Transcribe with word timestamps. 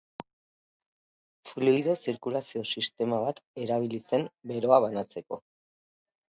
Fluido 1.49 1.93
zirkulazio 2.05 2.63
sistema 2.77 3.19
bat 3.27 3.43
erabili 3.67 4.01
zen 4.07 4.27
beroa 4.55 4.81
banatzeko. 4.87 5.41